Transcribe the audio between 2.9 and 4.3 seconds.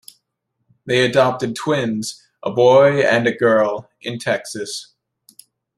and a girl, in